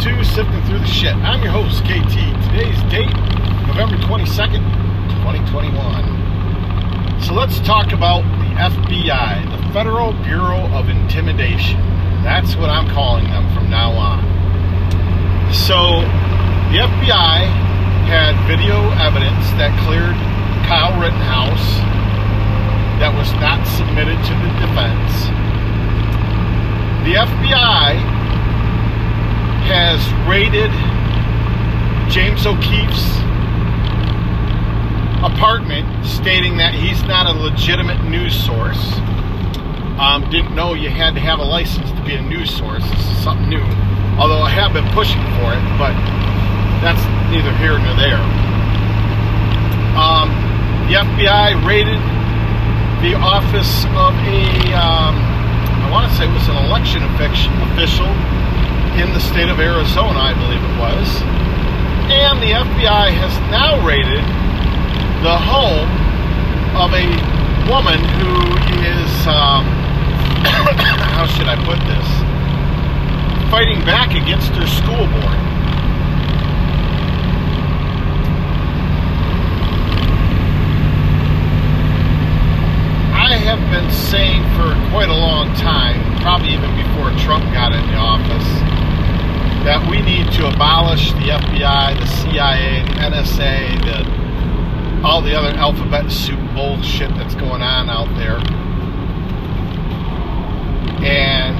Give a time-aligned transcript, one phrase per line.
[0.00, 1.14] to Sifting Through the Shit.
[1.16, 2.16] I'm your host, KT.
[2.48, 3.12] Today's date,
[3.68, 4.64] November 22nd,
[5.20, 7.20] 2021.
[7.20, 11.76] So let's talk about the FBI, the Federal Bureau of Intimidation.
[12.24, 14.24] That's what I'm calling them from now on.
[15.52, 16.00] So
[16.72, 17.44] the FBI
[18.08, 20.16] had video evidence that cleared
[20.64, 21.76] Kyle Rittenhouse
[23.04, 25.28] that was not submitted to the defense.
[27.04, 28.19] The FBI
[29.70, 30.70] has raided
[32.10, 33.06] James O'Keefe's
[35.22, 38.82] apartment, stating that he's not a legitimate news source.
[40.02, 42.82] Um, didn't know you had to have a license to be a news source.
[42.82, 43.62] This is something new.
[44.18, 45.94] Although I have been pushing for it, but
[46.82, 47.00] that's
[47.30, 48.20] neither here nor there.
[49.94, 50.34] Um,
[50.90, 52.00] the FBI raided
[53.06, 54.42] the office of a,
[54.74, 55.14] um,
[55.84, 57.06] I want to say it was an election
[57.70, 58.10] official
[58.98, 61.06] in the state of Arizona, I believe it was.
[62.10, 64.24] And the FBI has now raided
[65.22, 65.86] the home
[66.74, 67.06] of a
[67.70, 68.34] woman who
[68.82, 69.62] is, um,
[71.14, 72.08] how should I put this?
[73.50, 75.38] Fighting back against her school board.
[83.14, 87.86] I have been saying for quite a long time, probably even before Trump got in
[87.86, 88.79] the office,
[89.64, 95.48] that we need to abolish the FBI, the CIA, the NSA, the all the other
[95.56, 98.40] alphabet soup bullshit that's going on out there,
[101.04, 101.52] and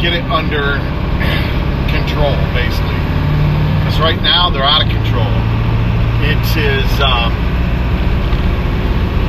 [0.00, 0.78] get it under
[1.90, 2.98] control, basically.
[3.82, 5.30] Because right now they're out of control.
[6.22, 7.34] It is um,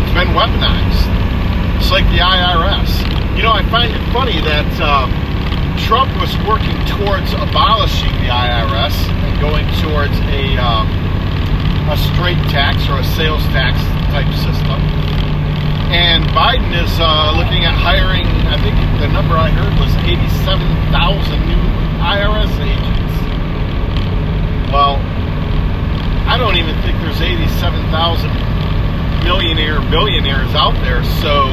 [0.05, 1.09] it's been weaponized.
[1.81, 3.37] It's like the IRS.
[3.37, 4.69] You know, I find it funny that.
[4.81, 5.30] Um,
[5.87, 10.87] Trump was working towards abolishing the IRS and going towards a um,
[11.91, 13.75] a straight tax or a sales tax
[14.15, 14.79] type system.
[15.91, 20.71] And Biden is uh, looking at hiring, I think the number I heard was 87,000
[21.51, 21.63] new
[21.99, 23.15] IRS agents.
[24.71, 24.95] Well,
[26.31, 28.31] I don't even think there's 87,000
[29.27, 31.51] millionaire billionaires out there, so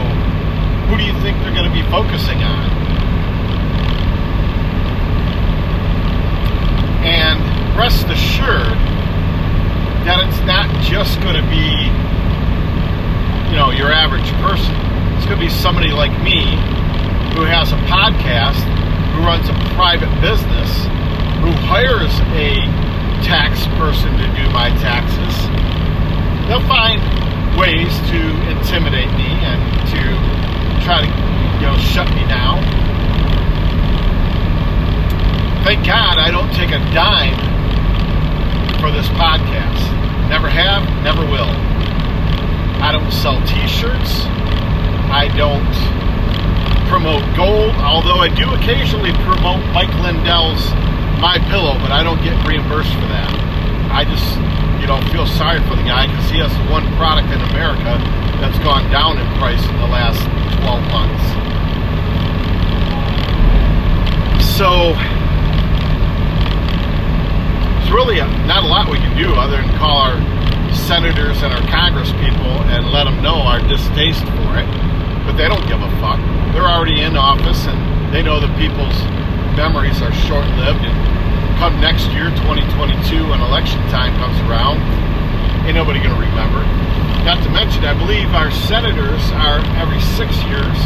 [0.86, 2.70] who do you think they're going to be focusing on?
[7.02, 7.42] And
[7.78, 8.74] rest assured
[10.02, 11.86] that it's not just going to be,
[13.46, 14.74] you know, your average person.
[15.14, 16.42] It's going to be somebody like me
[17.38, 18.58] who has a podcast,
[19.14, 20.70] who runs a private business,
[21.38, 22.66] who hires a
[23.22, 25.34] tax person to do my taxes.
[26.50, 26.98] They'll find
[27.54, 29.62] ways to intimidate me and
[29.94, 30.02] to
[30.82, 31.10] try to,
[31.62, 32.58] you know, shut me down
[35.64, 37.57] thank God I don't take a dime
[38.80, 39.82] for this podcast.
[40.28, 41.50] Never have, never will.
[42.80, 44.22] I don't sell t-shirts.
[45.10, 45.74] I don't
[46.88, 50.62] promote gold, although I do occasionally promote Mike Lindell's
[51.20, 53.28] My Pillow, but I don't get reimbursed for that.
[53.90, 54.38] I just,
[54.80, 57.98] you know, feel sorry for the guy because he has the one product in America
[58.38, 60.22] that's gone down in price in the last
[60.62, 61.24] 12 months.
[64.54, 64.94] So,
[67.88, 70.20] there's really a, not a lot we can do other than call our
[70.76, 74.68] senators and our congress people and let them know our distaste for it.
[75.24, 76.20] But they don't give a fuck.
[76.52, 77.80] They're already in office and
[78.12, 78.92] they know that people's
[79.56, 80.84] memories are short lived.
[80.84, 80.92] And
[81.56, 84.84] come next year, 2022, when election time comes around,
[85.64, 86.60] ain't nobody going to remember.
[87.24, 90.76] Not to mention, I believe our senators are every six years.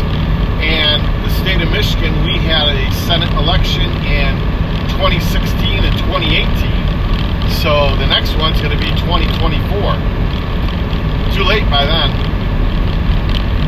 [0.63, 4.39] And the state of Michigan, we had a Senate election in
[4.95, 6.72] 2016 and 2018
[7.61, 9.61] so the next one's going to be 2024.
[11.37, 12.11] Too late by then.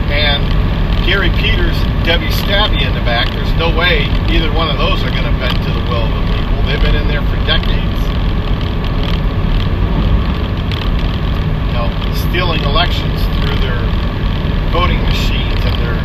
[0.08, 0.40] And
[1.04, 5.10] Gary Peters, Debbie Stabby in the back, there's no way either one of those are
[5.10, 6.56] going to bend to the will of the people.
[6.64, 8.00] They've been in there for decades.
[11.68, 11.88] You know,
[12.28, 13.80] stealing elections through their
[14.72, 16.00] voting machines and their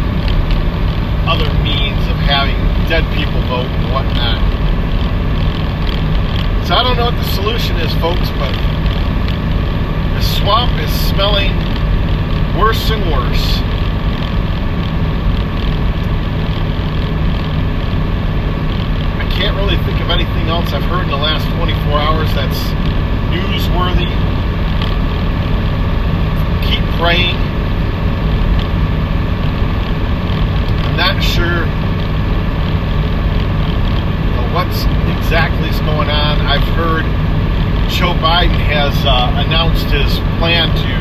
[1.31, 2.57] other means of having
[2.89, 4.39] dead people vote and whatnot.
[6.69, 8.53] So I don't know what the solution is, folks, but
[10.13, 11.49] the swamp is smelling
[12.55, 13.57] worse and worse.
[19.17, 22.59] I can't really think of anything else I've heard in the last 24 hours that's
[23.33, 24.13] newsworthy.
[26.69, 27.35] Keep praying.
[30.85, 31.65] I'm not sure
[34.35, 36.41] what what exactly is going on.
[36.41, 37.28] I've heard
[37.89, 40.93] Joe Biden has uh, announced his plan to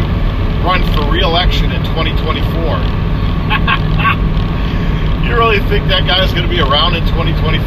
[0.66, 2.18] run for re-election in 2024.
[5.24, 7.62] you really think that guy is going to be around in 2024?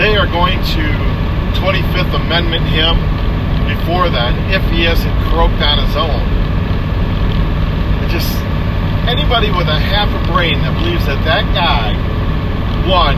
[0.00, 0.84] They are going to
[1.60, 2.96] 25th Amendment him
[3.68, 6.24] before then if he hasn't croaked on his own.
[8.10, 8.34] Just
[9.06, 11.94] anybody with a half a brain that believes that that guy
[12.88, 13.14] won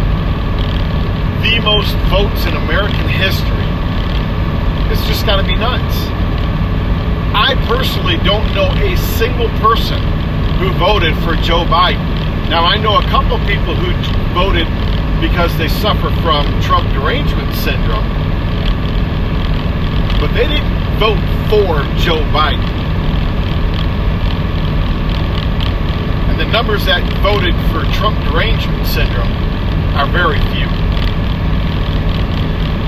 [1.43, 3.67] the most votes in American history,
[4.93, 5.97] it's just got to be nuts.
[7.33, 9.97] I personally don't know a single person
[10.61, 12.05] who voted for Joe Biden.
[12.53, 13.89] Now, I know a couple people who
[14.35, 14.69] voted
[15.19, 18.05] because they suffer from Trump derangement syndrome,
[20.21, 22.69] but they didn't vote for Joe Biden.
[26.29, 29.33] And the numbers that voted for Trump derangement syndrome
[29.97, 30.82] are very few.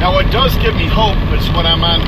[0.05, 2.05] Now, what does give me hope is when I'm on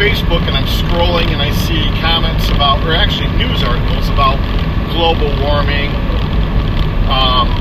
[0.00, 4.40] Facebook and I'm scrolling and I see comments about, or actually news articles about
[4.88, 5.92] global warming,
[7.12, 7.52] um,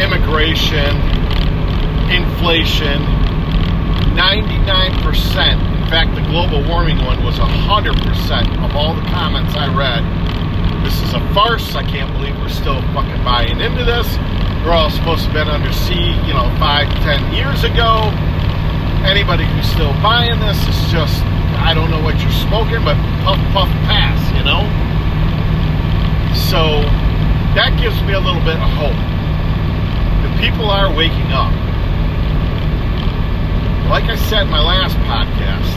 [0.00, 0.88] immigration,
[2.08, 3.04] inflation.
[4.16, 4.64] 99%,
[5.04, 10.00] in fact, the global warming one was 100% of all the comments I read.
[10.82, 11.74] This is a farce.
[11.74, 14.08] I can't believe we're still fucking buying into this.
[14.64, 18.08] We're all supposed to have been under sea, you know, five, ten years ago
[19.04, 21.22] anybody who's still buying this is just,
[21.58, 24.62] I don't know what you're smoking, but puff, puff, pass, you know?
[26.50, 26.80] So
[27.54, 28.96] that gives me a little bit of hope.
[30.22, 31.52] The people are waking up.
[33.90, 35.68] Like I said in my last podcast,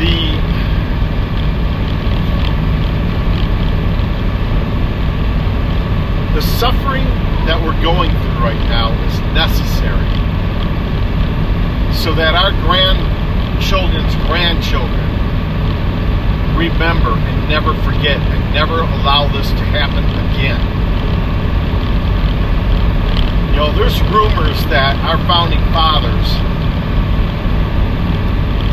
[0.00, 0.62] the
[6.34, 7.04] the suffering
[7.46, 10.31] that we're going through right now is necessary
[11.94, 15.12] so that our grandchildren's grandchildren
[16.56, 20.60] remember and never forget and never allow this to happen again.
[23.50, 26.28] You know, there's rumors that our founding fathers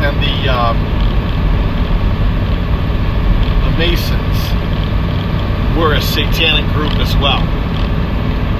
[0.00, 0.72] and the uh,
[3.64, 4.38] the Masons
[5.78, 7.40] were a satanic group as well.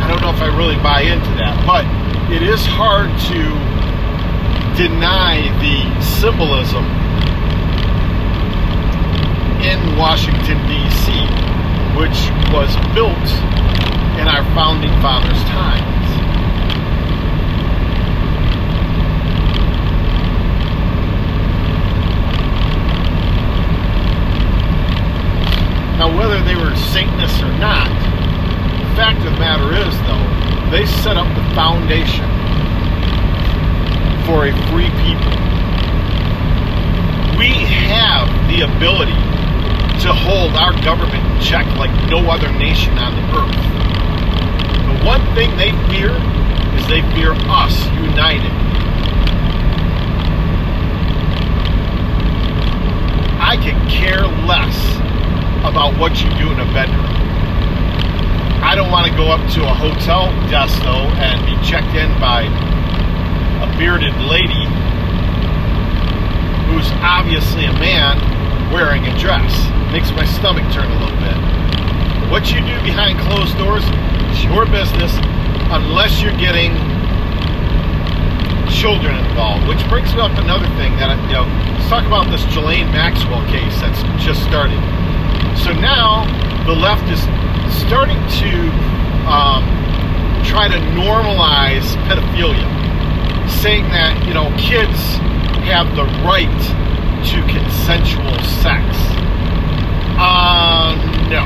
[0.01, 1.85] I don't know if I really buy into that, but
[2.31, 3.70] it is hard to
[4.77, 6.85] deny the symbolism
[9.63, 11.13] in Washington, D.C.,
[11.99, 12.17] which
[12.53, 13.29] was built
[14.21, 15.91] in our founding fathers' times.
[25.99, 27.89] Now, whether they were Satanists or not,
[28.81, 32.40] the fact of the matter is, though, they set up the foundation
[34.31, 35.35] for a free people.
[37.37, 37.51] We
[37.91, 39.19] have the ability
[40.07, 43.59] to hold our government in check like no other nation on the earth.
[44.87, 46.15] The one thing they fear
[46.79, 47.75] is they fear us
[48.07, 48.55] united.
[53.43, 54.79] I can care less
[55.67, 57.11] about what you do in a bedroom.
[58.63, 62.09] I don't want to go up to a hotel desk though and be checked in
[62.21, 62.47] by
[63.79, 64.67] bearded lady
[66.71, 68.15] who's obviously a man
[68.73, 69.51] wearing a dress.
[69.93, 71.37] Makes my stomach turn a little bit.
[72.31, 73.83] What you do behind closed doors
[74.31, 75.11] is your business
[75.75, 76.71] unless you're getting
[78.71, 79.67] children involved.
[79.67, 82.45] Which brings me up to another thing that, I, you know, let's talk about this
[82.55, 84.79] Ghislaine Maxwell case that's just started.
[85.59, 86.25] So now
[86.67, 87.21] the left is
[87.83, 88.53] starting to
[89.27, 89.67] um,
[90.47, 92.80] try to normalize pedophilia
[93.51, 94.99] saying that, you know, kids
[95.67, 96.47] have the right
[97.31, 98.85] to consensual sex.
[100.19, 100.97] Uh,
[101.29, 101.45] no.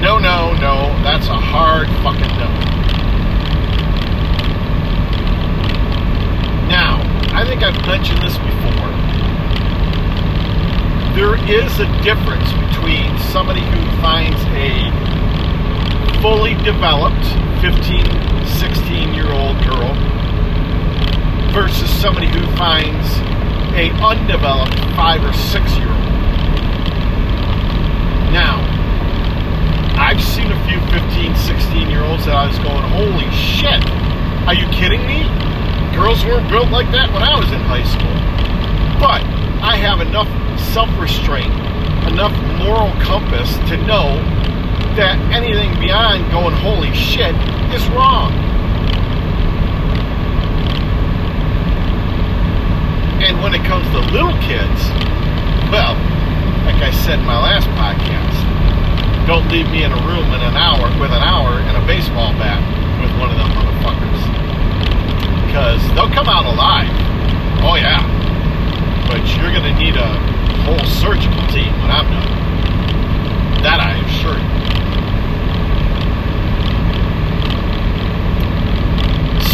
[0.00, 0.92] No, no, no.
[1.02, 2.50] That's a hard fucking no.
[6.68, 7.00] Now,
[7.32, 8.92] I think I've mentioned this before.
[11.16, 15.15] There is a difference between somebody who finds a
[16.20, 17.24] fully developed
[17.60, 18.04] 15,
[18.46, 19.94] 16 year old girl
[21.52, 23.06] versus somebody who finds
[23.74, 26.12] a undeveloped five or six year old.
[28.32, 28.60] Now,
[29.98, 33.82] I've seen a few 15, 16 year olds that I was going, holy shit,
[34.46, 35.24] are you kidding me?
[35.96, 38.16] Girls weren't built like that when I was in high school.
[39.00, 39.24] But
[39.62, 40.28] I have enough
[40.72, 41.52] self restraint,
[42.06, 44.20] enough moral compass to know
[44.96, 47.36] that anything beyond going, holy shit,
[47.76, 48.32] is wrong.
[53.20, 54.80] And when it comes to little kids,
[55.68, 55.92] well,
[56.64, 58.40] like I said in my last podcast,
[59.28, 62.32] don't leave me in a room in an hour with an hour and a baseball
[62.40, 62.62] bat
[63.04, 64.20] with one of them motherfuckers.
[65.44, 66.88] Because they'll come out alive.
[67.60, 68.00] Oh yeah.
[69.12, 70.10] But you're gonna need a
[70.64, 73.62] whole surgical team when I'm done.
[73.62, 74.85] That I assure you.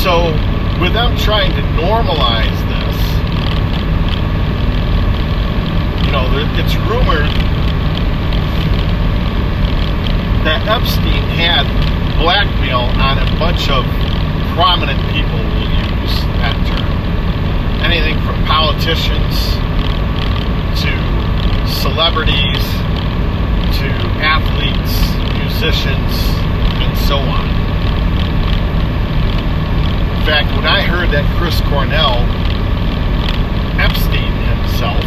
[0.03, 0.33] So
[0.83, 2.99] without trying to normalize this,
[6.05, 6.27] you know,
[6.59, 7.31] it's rumored
[10.43, 11.63] that Epstein had
[12.19, 13.87] blackmail on a bunch of
[14.59, 16.91] prominent people, will use that term.
[17.87, 19.55] Anything from politicians
[20.83, 20.91] to
[21.79, 22.67] celebrities
[23.79, 23.87] to
[24.19, 24.99] athletes,
[25.39, 26.11] musicians,
[26.83, 27.62] and so on.
[30.23, 32.23] Fact, when I heard that Chris Cornell
[33.75, 35.03] Epstein himself,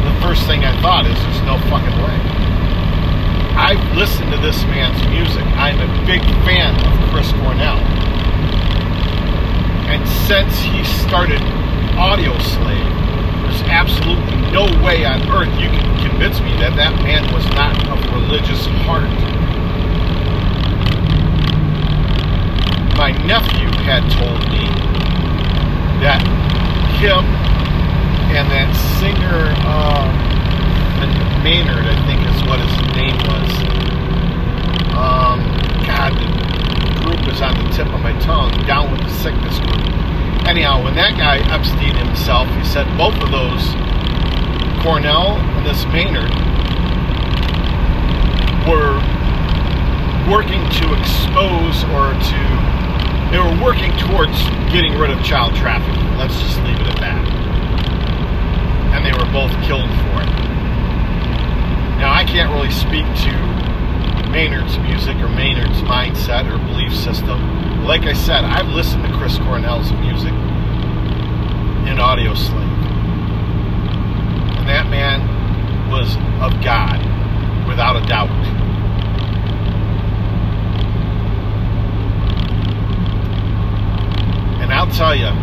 [0.00, 2.16] the first thing I thought is there's no fucking way.
[3.60, 5.44] I've listened to this man's music.
[5.60, 7.76] I'm a big fan of Chris Cornell.
[9.92, 11.44] And since he started
[12.00, 12.88] Audioslave,
[13.44, 17.76] there's absolutely no way on earth you can convince me that that man was not
[17.92, 19.12] of religious heart.
[23.26, 24.66] Nephew had told me
[26.02, 26.22] that
[26.98, 27.24] him
[28.34, 30.08] and that singer, uh,
[31.42, 33.50] Maynard, I think is what his name was.
[34.94, 35.42] Um,
[35.82, 38.50] God, the group is on the tip of my tongue.
[38.64, 39.82] Down with the sickness group.
[40.46, 43.74] Anyhow, when that guy Epstein himself, he said both of those,
[44.82, 46.30] Cornell and this Maynard,
[48.70, 49.02] were
[50.30, 52.71] working to expose or to
[53.32, 54.36] they were working towards
[54.70, 56.04] getting rid of child trafficking.
[56.18, 57.24] Let's just leave it at that.
[58.92, 60.32] And they were both killed for it.
[61.98, 63.32] Now, I can't really speak to
[64.30, 67.84] Maynard's music or Maynard's mindset or belief system.
[67.84, 70.32] Like I said, I've listened to Chris Cornell's music
[71.88, 72.72] in Audioslave.
[74.58, 75.20] And that man
[75.90, 76.98] was of God,
[77.66, 78.30] without a doubt.
[84.62, 85.34] And I'll tell you,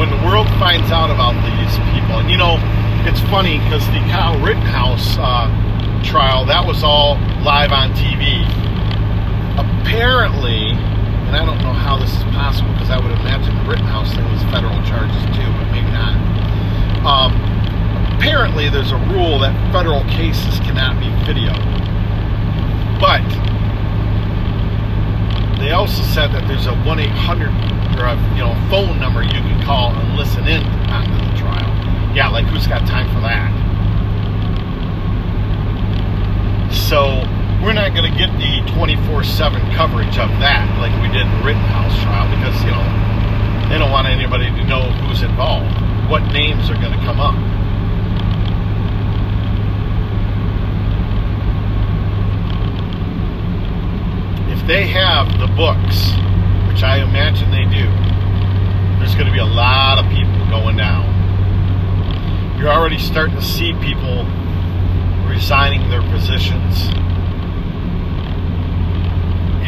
[0.00, 2.56] when the world finds out about these people, and you know,
[3.04, 5.44] it's funny because the Kyle Rittenhouse uh,
[6.00, 8.40] trial that was all live on TV.
[9.60, 10.72] Apparently,
[11.28, 14.24] and I don't know how this is possible because I would imagine the Rittenhouse thing
[14.32, 16.16] was federal charges too, but maybe not.
[17.04, 17.36] Um,
[18.16, 21.52] apparently, there's a rule that federal cases cannot be video,
[22.96, 23.20] but
[25.66, 29.62] they also said that there's a 1-800 or a you know phone number you can
[29.64, 31.66] call and listen in onto the trial
[32.16, 33.52] yeah, like who's got time for that?
[36.72, 37.20] So
[37.60, 41.44] we're not going to get the 24/7 coverage of that like we did in the
[41.44, 42.80] Rittenhouse trial because you know
[43.68, 45.68] they don't want anybody to know who's involved,
[46.08, 47.36] what names are going to come up.
[54.66, 56.10] They have the books,
[56.68, 57.86] which I imagine they do,
[58.98, 61.16] there's going to be a lot of people going down
[62.58, 64.24] you're already starting to see people
[65.28, 66.88] resigning their positions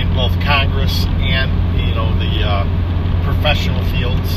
[0.00, 2.64] in both Congress and you know the uh,
[3.24, 4.30] professional fields.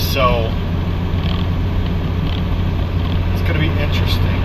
[0.00, 0.48] So
[3.32, 4.40] it's going to be interesting.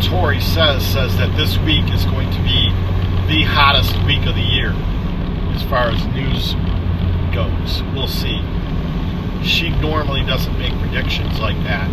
[0.00, 2.70] Gal Tori says says that this week is going to be
[3.28, 4.72] the hottest week of the year
[5.54, 6.54] as far as news
[7.34, 7.82] goes.
[7.94, 8.40] We'll see.
[9.42, 11.90] She normally doesn't make predictions like that,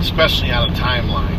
[0.00, 1.36] especially on a timeline.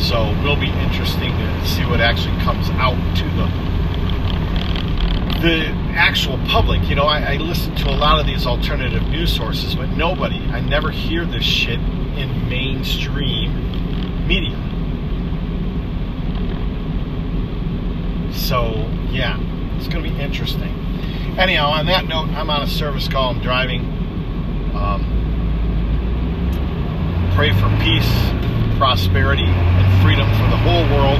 [0.00, 3.64] So it will be interesting to see what actually comes out to the
[5.40, 6.88] the actual public.
[6.88, 10.38] You know, I, I listen to a lot of these alternative news sources, but nobody,
[10.50, 14.63] I never hear this shit in mainstream media.
[18.34, 19.38] So yeah,
[19.76, 20.84] it's going to be interesting
[21.38, 23.30] anyhow, on that note, I'm on a service call.
[23.30, 23.82] I'm driving.
[24.74, 25.02] Um,
[27.34, 28.10] pray for peace,
[28.78, 31.18] prosperity, and freedom for the whole world.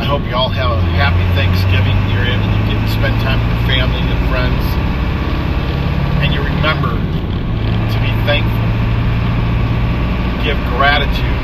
[0.00, 1.94] I hope you all have a happy Thanksgiving.
[2.10, 4.64] You're able to get spend time with your family and friends,
[6.24, 8.68] and you remember to be thankful,
[10.42, 11.40] give gratitude,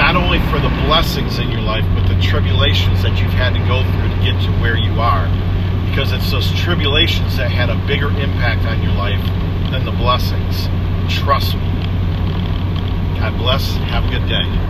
[0.00, 3.60] not only for the blessings in your life, but the tribulations that you've had to
[3.68, 5.28] go through to get to where you are.
[5.90, 9.20] Because it's those tribulations that had a bigger impact on your life
[9.70, 10.68] than the blessings.
[11.20, 11.68] Trust me.
[13.20, 13.76] God bless.
[13.92, 14.69] Have a good day.